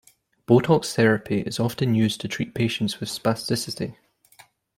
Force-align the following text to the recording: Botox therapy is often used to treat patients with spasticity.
Botox 0.47 0.95
therapy 0.95 1.41
is 1.41 1.59
often 1.59 1.93
used 1.93 2.21
to 2.21 2.27
treat 2.27 2.55
patients 2.55 2.99
with 2.99 3.07
spasticity. 3.07 3.97